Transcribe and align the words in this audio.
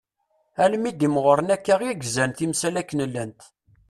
Almi 0.63 0.87
i 0.89 0.91
d-mɣuren 0.99 1.53
akka 1.55 1.75
i 1.89 1.91
gzan 2.01 2.31
timsal 2.31 2.75
akken 2.81 3.05
llant. 3.09 3.41